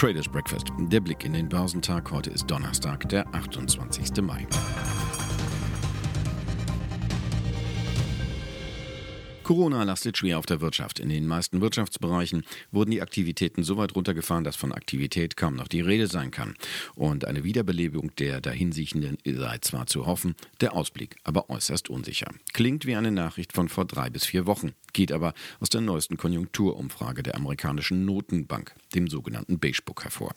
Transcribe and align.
Traders 0.00 0.26
Breakfast. 0.28 0.68
Der 0.78 1.00
Blick 1.00 1.26
in 1.26 1.34
den 1.34 1.46
Börsentag. 1.46 2.10
Heute 2.10 2.30
ist 2.30 2.50
Donnerstag, 2.50 3.06
der 3.10 3.26
28. 3.34 4.22
Mai. 4.22 4.46
Corona 9.50 9.82
lastet 9.82 10.16
schwer 10.16 10.38
auf 10.38 10.46
der 10.46 10.60
Wirtschaft. 10.60 11.00
In 11.00 11.08
den 11.08 11.26
meisten 11.26 11.60
Wirtschaftsbereichen 11.60 12.44
wurden 12.70 12.92
die 12.92 13.02
Aktivitäten 13.02 13.64
so 13.64 13.76
weit 13.76 13.96
runtergefahren, 13.96 14.44
dass 14.44 14.54
von 14.54 14.70
Aktivität 14.70 15.36
kaum 15.36 15.56
noch 15.56 15.66
die 15.66 15.80
Rede 15.80 16.06
sein 16.06 16.30
kann. 16.30 16.54
Und 16.94 17.24
eine 17.24 17.42
Wiederbelebung 17.42 18.14
der 18.14 18.40
dahinsiechenden 18.40 19.18
sei 19.24 19.58
zwar 19.58 19.88
zu 19.88 20.06
hoffen, 20.06 20.36
der 20.60 20.74
Ausblick 20.74 21.16
aber 21.24 21.50
äußerst 21.50 21.90
unsicher. 21.90 22.32
Klingt 22.52 22.86
wie 22.86 22.94
eine 22.94 23.10
Nachricht 23.10 23.52
von 23.52 23.68
vor 23.68 23.86
drei 23.86 24.08
bis 24.08 24.24
vier 24.24 24.46
Wochen, 24.46 24.70
geht 24.92 25.10
aber 25.10 25.34
aus 25.58 25.68
der 25.68 25.80
neuesten 25.80 26.16
Konjunkturumfrage 26.16 27.24
der 27.24 27.34
amerikanischen 27.34 28.04
Notenbank, 28.04 28.72
dem 28.94 29.08
sogenannten 29.08 29.58
Beige 29.58 29.82
hervor. 30.00 30.32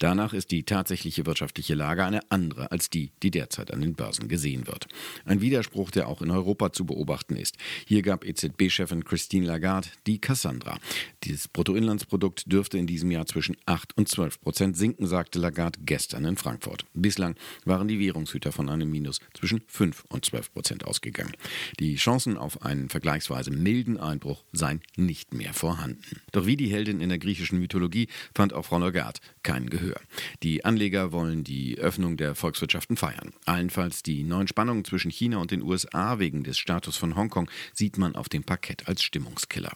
Danach 0.00 0.32
ist 0.32 0.50
die 0.50 0.64
tatsächliche 0.64 1.26
wirtschaftliche 1.26 1.76
Lage 1.76 2.04
eine 2.04 2.28
andere 2.28 2.72
als 2.72 2.90
die, 2.90 3.12
die 3.22 3.30
derzeit 3.30 3.72
an 3.72 3.82
den 3.82 3.94
Börsen 3.94 4.26
gesehen 4.26 4.66
wird. 4.66 4.88
Ein 5.26 5.40
Widerspruch, 5.40 5.92
der 5.92 6.08
auch 6.08 6.22
in 6.22 6.32
Europa 6.32 6.72
zu 6.72 6.84
beobachten 6.84 7.36
ist. 7.36 7.56
Hier 7.86 8.02
gab 8.02 8.24
EZB 8.24 8.47
EZB-Chefin 8.48 9.04
Christine 9.04 9.46
Lagarde 9.46 9.88
die 10.06 10.20
Cassandra. 10.20 10.78
Dieses 11.24 11.48
Bruttoinlandsprodukt 11.48 12.50
dürfte 12.50 12.78
in 12.78 12.86
diesem 12.86 13.10
Jahr 13.10 13.26
zwischen 13.26 13.56
8 13.66 13.96
und 13.96 14.08
12 14.08 14.40
Prozent 14.40 14.76
sinken, 14.76 15.06
sagte 15.06 15.38
Lagarde 15.38 15.78
gestern 15.84 16.24
in 16.24 16.36
Frankfurt. 16.36 16.84
Bislang 16.94 17.34
waren 17.64 17.88
die 17.88 17.98
Währungshüter 17.98 18.52
von 18.52 18.68
einem 18.68 18.90
Minus 18.90 19.20
zwischen 19.34 19.62
5 19.66 20.04
und 20.08 20.24
12 20.24 20.52
Prozent 20.52 20.84
ausgegangen. 20.84 21.32
Die 21.78 21.96
Chancen 21.96 22.36
auf 22.36 22.62
einen 22.62 22.88
vergleichsweise 22.88 23.50
milden 23.50 23.98
Einbruch 23.98 24.44
seien 24.52 24.80
nicht 24.96 25.34
mehr 25.34 25.52
vorhanden. 25.52 26.20
Doch 26.32 26.46
wie 26.46 26.56
die 26.56 26.68
Heldin 26.68 27.00
in 27.00 27.08
der 27.08 27.18
griechischen 27.18 27.58
Mythologie 27.58 28.08
fand 28.34 28.52
auch 28.52 28.64
Frau 28.64 28.78
Lagarde 28.78 29.20
kein 29.42 29.68
Gehör. 29.68 30.00
Die 30.42 30.64
Anleger 30.64 31.12
wollen 31.12 31.44
die 31.44 31.78
Öffnung 31.78 32.16
der 32.16 32.34
Volkswirtschaften 32.34 32.96
feiern. 32.96 33.32
Allenfalls 33.44 34.02
die 34.02 34.24
neuen 34.24 34.48
Spannungen 34.48 34.84
zwischen 34.84 35.10
China 35.10 35.38
und 35.38 35.50
den 35.50 35.62
USA 35.62 36.18
wegen 36.18 36.44
des 36.44 36.58
Status 36.58 36.96
von 36.96 37.16
Hongkong 37.16 37.50
sieht 37.72 37.98
man 37.98 38.14
auf 38.14 38.27
dem 38.28 38.44
Parkett 38.44 38.88
als 38.88 39.02
Stimmungskiller. 39.02 39.72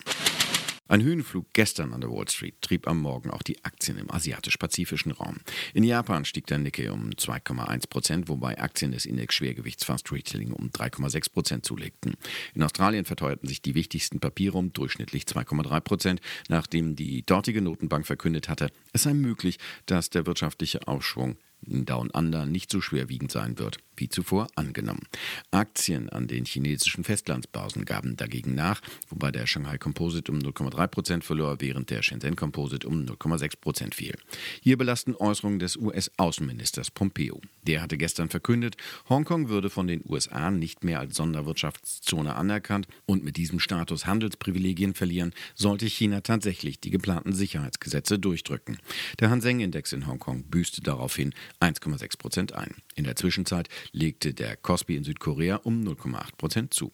Ein 0.93 1.03
Höhenflug 1.03 1.47
gestern 1.55 1.95
an 1.95 2.03
der 2.03 2.11
Wall 2.11 2.29
Street 2.29 2.61
trieb 2.61 2.87
am 2.87 3.01
Morgen 3.01 3.31
auch 3.31 3.43
die 3.43 3.65
Aktien 3.65 3.97
im 3.97 4.11
asiatisch-pazifischen 4.11 5.13
Raum. 5.13 5.39
In 5.73 5.85
Japan 5.85 6.27
stieg 6.27 6.47
der 6.49 6.59
Nikkei 6.59 6.91
um 6.91 7.09
2,1 7.11 7.89
Prozent, 7.89 8.29
wobei 8.29 8.59
Aktien 8.59 8.93
des 8.93 9.07
Index 9.07 9.37
Schwergewichts 9.37 9.85
Fast 9.85 10.13
Retailing 10.13 10.53
um 10.53 10.69
3,6 10.69 11.33
Prozent 11.33 11.65
zulegten. 11.65 12.13
In 12.55 12.63
Australien 12.63 13.07
verteuerten 13.07 13.49
sich 13.49 13.63
die 13.63 13.75
wichtigsten 13.75 14.21
Papiere 14.21 14.59
um 14.59 14.75
durchschnittlich 14.75 15.23
2,3 15.25 15.81
Prozent, 15.81 16.21
nachdem 16.51 16.95
die 16.95 17.25
dortige 17.25 17.63
Notenbank 17.63 18.07
verkündet 18.07 18.51
hatte, 18.51 18.71
es 18.93 19.05
sei 19.05 19.15
möglich, 19.15 19.59
dass 19.87 20.11
der 20.11 20.27
wirtschaftliche 20.27 20.87
Aufschwung 20.89 21.39
in 21.67 21.85
Down 21.85 22.11
Under 22.11 22.47
nicht 22.47 22.71
so 22.71 22.81
schwerwiegend 22.81 23.33
sein 23.33 23.59
wird 23.59 23.79
wie 23.97 24.09
zuvor 24.09 24.49
angenommen. 24.55 25.07
Aktien 25.51 26.09
an 26.09 26.27
den 26.27 26.45
chinesischen 26.45 27.05
Festlandsbörsen 27.05 27.85
gaben 27.85 28.17
dagegen 28.17 28.55
nach, 28.55 28.81
wobei 29.09 29.31
der 29.31 29.47
Shanghai 29.47 29.79
Composite 29.79 30.33
um 30.33 30.39
0,3 30.39 30.87
Prozent 30.89 31.25
verlor, 31.25 31.61
während 31.61 31.91
der 31.91 32.03
Shenzhen 32.03 32.37
Composite 32.37 32.89
um 32.89 33.05
0,6 33.05 33.61
Prozent 33.61 33.95
fiel. 33.95 34.17
Hier 34.61 34.77
belasten 34.77 35.15
Äußerungen 35.15 35.59
des 35.59 35.77
US-Außenministers 35.77 36.91
Pompeo. 36.91 37.41
Der 37.63 37.83
hatte 37.83 37.97
gestern 37.97 38.29
verkündet, 38.29 38.77
Hongkong 39.09 39.49
würde 39.49 39.71
von 39.71 39.87
den 39.87 40.03
USA 40.09 40.51
nicht 40.51 40.85
mehr 40.85 41.01
als 41.01 41.17
Sonderwirtschaftszone 41.17 42.35
anerkannt 42.35 42.89
und 43.07 43.25
mit 43.25 43.37
diesem 43.37 43.61
Status 43.61 44.07
Handelsprivilegien 44.07 44.95
verlieren, 44.95 45.33
sollte 45.55 45.87
China 45.87 46.23
tatsächlich 46.23 46.81
die 46.81 46.91
geplanten 46.91 47.33
Sicherheitsgesetze 47.33 48.19
durchdrücken. 48.19 48.79
Der 49.21 49.31
Hang-Seng-Index 49.31 49.93
in 49.93 50.07
Hongkong 50.07 50.45
büßte 50.45 50.81
daraufhin 50.81 51.35
1,6 51.63 52.19
Prozent 52.19 52.55
ein. 52.55 52.75
In 52.97 53.05
der 53.05 53.15
Zwischenzeit 53.15 53.69
legte 53.93 54.35
der 54.35 54.57
Kospi 54.57 54.97
in 54.97 55.05
Südkorea 55.05 55.57
um 55.57 55.83
0,8 55.83 56.37
Prozent 56.37 56.75
zu. 56.75 56.91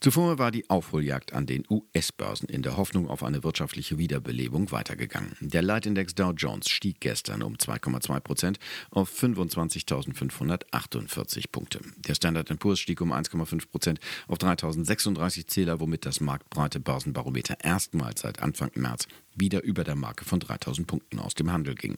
Zuvor 0.00 0.38
war 0.38 0.52
die 0.52 0.70
Aufholjagd 0.70 1.32
an 1.32 1.46
den 1.46 1.64
US-Börsen 1.68 2.48
in 2.48 2.62
der 2.62 2.76
Hoffnung 2.76 3.08
auf 3.08 3.24
eine 3.24 3.42
wirtschaftliche 3.42 3.98
Wiederbelebung 3.98 4.70
weitergegangen. 4.70 5.36
Der 5.40 5.62
Leitindex 5.62 6.14
Dow 6.14 6.30
Jones 6.30 6.68
stieg 6.68 7.00
gestern 7.00 7.42
um 7.42 7.56
2,2 7.56 8.20
Prozent 8.20 8.60
auf 8.90 9.10
25.548 9.10 11.46
Punkte. 11.50 11.80
Der 11.96 12.14
Standard 12.14 12.56
Poor's 12.60 12.78
stieg 12.78 13.00
um 13.00 13.12
1,5 13.12 13.68
Prozent 13.68 13.98
auf 14.28 14.38
3.036 14.38 15.48
Zähler, 15.48 15.80
womit 15.80 16.06
das 16.06 16.20
marktbreite 16.20 16.78
Börsenbarometer 16.78 17.56
erstmals 17.64 18.20
seit 18.20 18.40
Anfang 18.40 18.70
März 18.74 19.08
wieder 19.34 19.62
über 19.62 19.84
der 19.84 19.94
Marke 19.94 20.24
von 20.24 20.40
3000 20.40 20.86
Punkten 20.86 21.18
aus 21.20 21.34
dem 21.34 21.52
Handel 21.52 21.74
ging. 21.74 21.96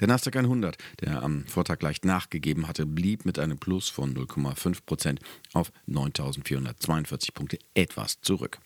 Der 0.00 0.08
Nasdaq 0.08 0.36
100, 0.36 0.76
der 1.00 1.22
am 1.22 1.46
Vortag 1.46 1.80
leicht 1.82 2.04
nachgegeben 2.04 2.66
hatte, 2.66 2.84
blieb 2.84 3.24
mit 3.24 3.38
einem 3.38 3.58
Plus 3.58 3.88
von 3.88 4.14
0,5 4.14 4.78
Prozent 4.84 5.20
auf 5.52 5.70
9442 5.86 7.32
Punkte 7.32 7.39
etwas 7.74 8.20
zurück. 8.20 8.60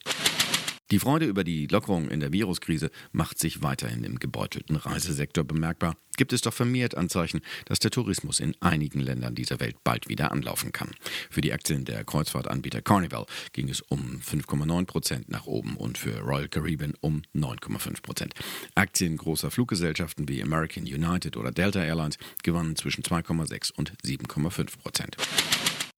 Die 0.91 0.99
Freude 0.99 1.25
über 1.25 1.45
die 1.45 1.67
Lockerung 1.67 2.11
in 2.11 2.21
der 2.21 2.33
Viruskrise 2.33 2.91
macht 3.11 3.39
sich 3.39 3.63
weiterhin 3.63 4.05
im 4.05 4.19
gebeutelten 4.19 4.77
Reisesektor 4.77 5.43
bemerkbar. 5.43 5.97
Gibt 6.19 6.35
es 6.35 6.43
doch 6.43 6.53
vermehrt 6.53 6.95
Anzeichen, 6.95 7.41
dass 7.65 7.79
der 7.79 7.91
Tourismus 7.91 8.39
in 8.39 8.55
einigen 8.61 9.01
Ländern 9.01 9.35
dieser 9.35 9.61
Welt 9.61 9.83
bald 9.83 10.09
wieder 10.09 10.31
anlaufen 10.31 10.73
kann. 10.73 10.91
Für 11.31 11.41
die 11.41 11.53
Aktien 11.55 11.87
der 11.87 12.05
Kreuzfahrtanbieter 12.05 12.83
Carnival 12.83 13.25
ging 13.53 13.71
es 13.71 13.81
um 13.81 14.21
5,9 14.21 14.85
Prozent 14.85 15.29
nach 15.31 15.47
oben 15.47 15.77
und 15.77 15.97
für 15.97 16.21
Royal 16.21 16.49
Caribbean 16.49 16.95
um 17.01 17.23
9,5 17.35 18.03
Prozent. 18.03 18.35
Aktien 18.75 19.17
großer 19.17 19.51
Fluggesellschaften 19.51 20.29
wie 20.29 20.43
American 20.43 20.85
United 20.85 21.39
oder 21.39 21.51
Delta 21.51 21.83
Airlines 21.83 22.19
gewannen 22.43 22.77
zwischen 22.77 23.03
2,6 23.03 23.73
und 23.73 23.95
7,5 24.05 24.79
Prozent. 24.79 25.17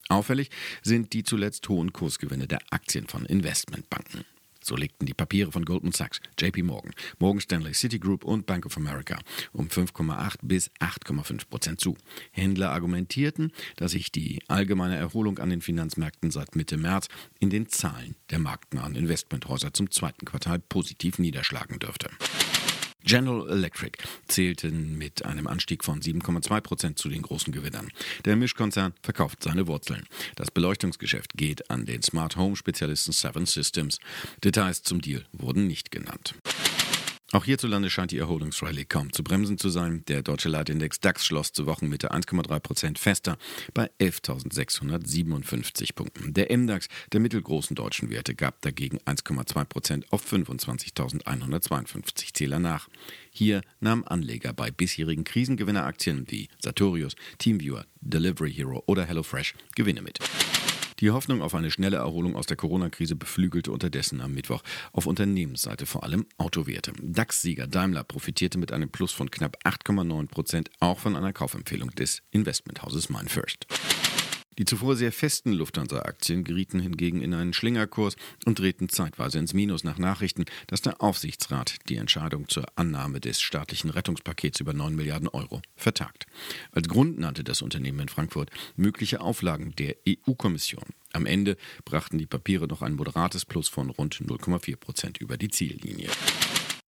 Auffällig 0.08 0.50
sind 0.82 1.12
die 1.12 1.24
zuletzt 1.24 1.68
hohen 1.68 1.92
Kursgewinne 1.92 2.46
der 2.46 2.60
Aktien 2.70 3.06
von 3.06 3.24
Investmentbanken. 3.26 4.24
So 4.66 4.74
legten 4.74 5.06
die 5.06 5.14
Papiere 5.14 5.52
von 5.52 5.64
Goldman 5.64 5.92
Sachs, 5.92 6.20
JP 6.40 6.64
Morgan, 6.64 6.92
Morgan 7.20 7.40
Stanley, 7.40 7.72
Citigroup 7.72 8.24
und 8.24 8.46
Bank 8.46 8.66
of 8.66 8.76
America 8.76 9.16
um 9.52 9.68
5,8 9.68 10.38
bis 10.42 10.70
8,5 10.80 11.48
Prozent 11.48 11.80
zu. 11.80 11.96
Händler 12.32 12.72
argumentierten, 12.72 13.52
dass 13.76 13.92
sich 13.92 14.10
die 14.10 14.40
allgemeine 14.48 14.96
Erholung 14.96 15.38
an 15.38 15.50
den 15.50 15.60
Finanzmärkten 15.60 16.32
seit 16.32 16.56
Mitte 16.56 16.78
März 16.78 17.06
in 17.38 17.50
den 17.50 17.68
Zahlen 17.68 18.16
der 18.30 18.40
marktnahen 18.40 18.96
Investmenthäuser 18.96 19.72
zum 19.72 19.92
zweiten 19.92 20.24
Quartal 20.24 20.58
positiv 20.58 21.20
niederschlagen 21.20 21.78
dürfte. 21.78 22.10
General 23.06 23.48
Electric 23.48 23.98
zählten 24.26 24.98
mit 24.98 25.24
einem 25.24 25.46
Anstieg 25.46 25.84
von 25.84 26.00
7,2 26.00 26.60
Prozent 26.60 26.98
zu 26.98 27.08
den 27.08 27.22
großen 27.22 27.52
Gewinnern. 27.52 27.92
Der 28.24 28.34
Mischkonzern 28.34 28.94
verkauft 29.00 29.44
seine 29.44 29.68
Wurzeln. 29.68 30.08
Das 30.34 30.50
Beleuchtungsgeschäft 30.50 31.34
geht 31.34 31.70
an 31.70 31.86
den 31.86 32.02
Smart 32.02 32.36
Home 32.36 32.56
Spezialisten 32.56 33.12
Seven 33.12 33.46
Systems. 33.46 34.00
Details 34.42 34.82
zum 34.82 35.00
Deal 35.00 35.24
wurden 35.32 35.68
nicht 35.68 35.92
genannt. 35.92 36.34
Auch 37.36 37.44
hierzulande 37.44 37.90
scheint 37.90 38.12
die 38.12 38.18
Erholungsrallye 38.18 38.86
kaum 38.86 39.12
zu 39.12 39.22
bremsen 39.22 39.58
zu 39.58 39.68
sein. 39.68 40.02
Der 40.08 40.22
deutsche 40.22 40.48
Leitindex 40.48 41.00
DAX 41.00 41.26
schloss 41.26 41.52
zur 41.52 41.66
Wochenmitte 41.66 42.10
1,3 42.10 42.60
Prozent 42.60 42.98
fester 42.98 43.36
bei 43.74 43.90
11.657 44.00 45.94
Punkten. 45.94 46.32
Der 46.32 46.56
MDAX 46.56 46.88
der 47.12 47.20
mittelgroßen 47.20 47.76
deutschen 47.76 48.08
Werte 48.08 48.34
gab 48.34 48.62
dagegen 48.62 49.00
1,2 49.00 49.66
Prozent 49.66 50.10
auf 50.14 50.24
25.152 50.24 52.32
Zähler 52.32 52.58
nach. 52.58 52.88
Hier 53.30 53.60
nahmen 53.80 54.04
Anleger 54.04 54.54
bei 54.54 54.70
bisherigen 54.70 55.24
Krisengewinneraktien 55.24 56.24
wie 56.30 56.48
Sartorius, 56.60 57.16
Teamviewer, 57.36 57.84
Delivery 58.00 58.50
Hero 58.50 58.82
oder 58.86 59.04
HelloFresh 59.04 59.52
Gewinne 59.74 60.00
mit. 60.00 60.20
Die 61.00 61.10
Hoffnung 61.10 61.42
auf 61.42 61.54
eine 61.54 61.70
schnelle 61.70 61.98
Erholung 61.98 62.36
aus 62.36 62.46
der 62.46 62.56
Corona-Krise 62.56 63.16
beflügelte 63.16 63.70
unterdessen 63.70 64.22
am 64.22 64.32
Mittwoch 64.32 64.62
auf 64.92 65.06
Unternehmensseite 65.06 65.84
vor 65.84 66.04
allem 66.04 66.26
Autowerte. 66.38 66.92
DAX-Sieger 67.02 67.66
Daimler 67.66 68.02
profitierte 68.02 68.58
mit 68.58 68.72
einem 68.72 68.88
Plus 68.88 69.12
von 69.12 69.30
knapp 69.30 69.58
8,9 69.64 70.28
Prozent 70.28 70.70
auch 70.80 70.98
von 70.98 71.14
einer 71.14 71.34
Kaufempfehlung 71.34 71.90
des 71.90 72.22
Investmenthauses 72.30 73.10
MindFirst. 73.10 73.66
Die 74.58 74.64
zuvor 74.64 74.96
sehr 74.96 75.12
festen 75.12 75.52
Lufthansa-Aktien 75.52 76.42
gerieten 76.42 76.80
hingegen 76.80 77.20
in 77.20 77.34
einen 77.34 77.52
Schlingerkurs 77.52 78.16
und 78.46 78.58
drehten 78.58 78.88
zeitweise 78.88 79.38
ins 79.38 79.52
Minus 79.52 79.84
nach 79.84 79.98
Nachrichten, 79.98 80.46
dass 80.66 80.80
der 80.80 81.02
Aufsichtsrat 81.02 81.76
die 81.88 81.96
Entscheidung 81.96 82.48
zur 82.48 82.64
Annahme 82.74 83.20
des 83.20 83.40
staatlichen 83.40 83.90
Rettungspakets 83.90 84.60
über 84.60 84.72
9 84.72 84.96
Milliarden 84.96 85.28
Euro 85.28 85.60
vertagt. 85.76 86.26
Als 86.72 86.88
Grund 86.88 87.18
nannte 87.18 87.44
das 87.44 87.60
Unternehmen 87.60 88.00
in 88.00 88.08
Frankfurt 88.08 88.50
mögliche 88.76 89.20
Auflagen 89.20 89.74
der 89.76 89.96
EU-Kommission. 90.08 90.84
Am 91.12 91.26
Ende 91.26 91.56
brachten 91.84 92.18
die 92.18 92.26
Papiere 92.26 92.66
noch 92.66 92.82
ein 92.82 92.94
moderates 92.94 93.44
Plus 93.44 93.68
von 93.68 93.90
rund 93.90 94.16
0,4 94.16 94.76
Prozent 94.76 95.18
über 95.18 95.36
die 95.36 95.48
Ziellinie. 95.48 96.08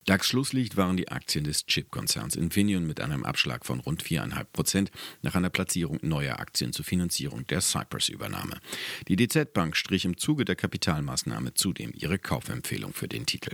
DAX-Schlusslicht 0.09 0.79
waren 0.79 0.97
die 0.97 1.11
Aktien 1.11 1.45
des 1.45 1.67
Chip-Konzerns 1.67 2.35
Infineon 2.35 2.87
mit 2.87 3.03
einem 3.03 3.27
Abschlag 3.27 3.67
von 3.67 3.81
rund 3.81 4.03
4,5 4.03 4.45
Prozent 4.55 4.91
nach 5.21 5.35
einer 5.35 5.51
Platzierung 5.51 5.99
neuer 6.01 6.39
Aktien 6.41 6.73
zur 6.73 6.87
Finanzierung 6.87 7.47
der 7.47 7.61
Cypress-Übernahme. 7.61 8.59
Die 9.09 9.17
DZ 9.17 9.53
Bank 9.53 9.77
strich 9.77 10.07
im 10.07 10.17
Zuge 10.17 10.47
der 10.47 10.57
Kapitalmaßnahme 10.57 11.53
zudem 11.53 11.93
ihre 11.95 12.19
Kaufempfehlung 12.19 12.95
für 12.95 13.07
den 13.07 13.27
Titel. 13.27 13.51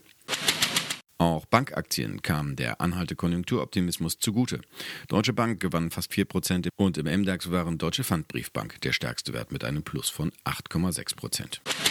Auch 1.18 1.44
Bankaktien 1.46 2.22
kamen 2.22 2.54
der 2.54 2.80
anhalte 2.80 3.16
Konjunkturoptimismus 3.16 4.20
zugute. 4.20 4.60
Deutsche 5.08 5.32
Bank 5.32 5.58
gewann 5.58 5.90
fast 5.90 6.12
4% 6.12 6.68
und 6.76 6.98
im 6.98 7.06
MDAX 7.06 7.50
waren 7.50 7.78
Deutsche 7.78 8.04
Pfandbriefbank 8.04 8.80
der 8.82 8.92
stärkste 8.92 9.32
Wert 9.32 9.50
mit 9.50 9.64
einem 9.64 9.82
Plus 9.82 10.08
von 10.08 10.30
8,6%. 10.44 11.83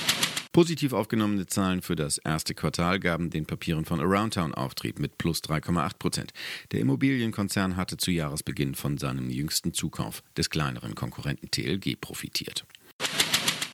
Positiv 0.54 0.94
aufgenommene 0.94 1.48
Zahlen 1.48 1.82
für 1.82 1.96
das 1.96 2.20
erste 2.20 2.54
Quartal 2.54 3.00
gaben 3.00 3.32
den 3.32 3.48
Papieren 3.48 3.86
von 3.86 4.00
Aroundtown 4.00 4.54
Auftrieb 4.54 5.00
mit 5.00 5.18
plus 5.18 5.40
3,8 5.40 5.98
Prozent. 5.98 6.32
Der 6.72 6.80
Immobilienkonzern 6.80 7.76
hatte 7.76 7.98
zu 7.98 8.12
Jahresbeginn 8.12 8.76
von 8.76 9.00
seinem 9.00 9.32
jüngsten 9.32 9.74
Zukauf 9.74 10.22
des 10.38 10.52
kleineren 10.52 10.94
Konkurrenten 10.94 11.50
TLG 11.50 12.00
profitiert. 12.00 12.68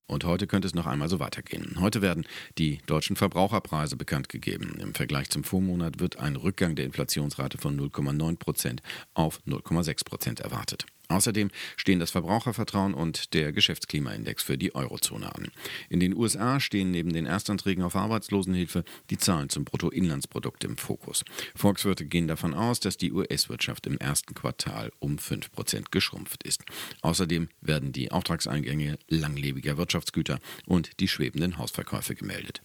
Und 0.08 0.24
heute 0.24 0.48
könnte 0.48 0.70
es 0.70 0.74
noch 0.74 0.88
einmal 0.88 1.10
so 1.10 1.20
weitergehen. 1.20 1.76
Heute 1.82 2.02
werden 2.02 2.26
die 2.58 2.80
deutschen 2.86 3.18
Verbraucherpreise 3.18 3.98
bekannt 3.98 4.30
gegeben. 4.30 4.78
Im 4.80 4.96
Vergleich 4.96 5.30
zum 5.30 5.44
Vormonat 5.44 6.00
wird 6.00 6.18
ein 6.18 6.38
Rückgang 6.38 6.76
der 6.76 6.86
Inflationsrate 6.86 7.58
von 7.58 7.78
0,9 7.78 8.38
Prozent 8.38 8.82
auf 9.14 9.42
0,6 9.46 10.06
Prozent 10.06 10.40
erwartet. 10.40 10.86
Außerdem 11.10 11.50
stehen 11.76 12.00
das 12.00 12.12
Verbrauchervertrauen 12.12 12.94
und 12.94 13.34
der 13.34 13.52
Geschäftsklimaindex 13.52 14.44
für 14.44 14.60
die 14.60 14.76
Eurozone 14.76 15.34
an. 15.34 15.48
In 15.90 16.00
den 16.00 16.16
USA 16.16 16.60
stehen 16.60 16.92
neben 16.92 17.14
den 17.14 17.26
Erstanträgen 17.26 17.84
auf 17.84 17.96
Arbeitslosenhilfe 17.96 18.84
die 19.10 19.18
Zahlen 19.18 19.50
zum 19.50 19.66
Bruttoinlandsprodukt 19.66 20.64
im 20.64 20.78
Fokus. 20.78 21.26
Volkswirte 21.56 22.06
gehen 22.06 22.28
davon 22.28 22.54
aus, 22.54 22.80
dass 22.80 22.96
die 22.96 23.12
US-Wirtschaft 23.12 23.88
im 23.88 23.98
ersten 23.98 24.36
Quartal 24.36 24.92
um 25.00 25.16
5% 25.16 25.86
geschrumpft 25.90 26.44
ist. 26.44 26.64
Außerdem 27.02 27.50
werden 27.60 27.92
die 27.92 28.12
Auftragseingänge 28.12 29.00
langlebiger 29.08 29.78
Wirtschaftsgüter 29.78 30.38
und 30.68 31.00
die 31.00 31.08
schwebenden 31.08 31.58
Hausverkäufe 31.58 32.14
gemeldet. 32.14 32.62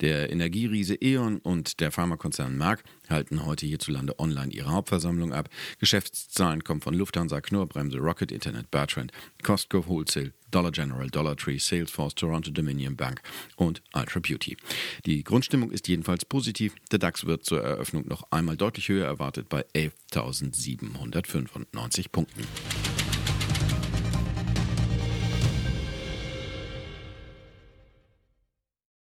Der 0.00 0.30
Energieriese 0.30 0.94
E.ON 1.02 1.38
und 1.38 1.80
der 1.80 1.90
Pharmakonzern 1.90 2.56
Merck 2.56 2.84
halten 3.08 3.44
heute 3.44 3.66
hierzulande 3.66 4.20
online 4.20 4.52
ihre 4.52 4.70
Hauptversammlung 4.70 5.32
ab. 5.32 5.48
Geschäftszahlen 5.80 6.62
kommen 6.62 6.80
von 6.80 6.94
Lufthansa, 6.94 7.40
Knorr-Bremse, 7.40 7.87
Rocket 7.96 8.32
Internet, 8.32 8.70
Bertrand, 8.70 9.12
Costco 9.42 9.86
Wholesale, 9.86 10.32
Dollar 10.50 10.72
General, 10.72 11.08
Dollar 11.08 11.36
Tree, 11.36 11.58
Salesforce, 11.58 12.14
Toronto 12.14 12.50
Dominion 12.50 12.96
Bank 12.96 13.20
und 13.56 13.82
Ultra 13.94 14.20
Beauty. 14.20 14.56
Die 15.06 15.24
Grundstimmung 15.24 15.70
ist 15.70 15.88
jedenfalls 15.88 16.24
positiv. 16.24 16.74
Der 16.90 16.98
DAX 16.98 17.26
wird 17.26 17.44
zur 17.44 17.62
Eröffnung 17.62 18.08
noch 18.08 18.24
einmal 18.30 18.56
deutlich 18.56 18.88
höher 18.88 19.06
erwartet 19.06 19.48
bei 19.48 19.64
11.795 19.74 22.10
Punkten. 22.10 22.44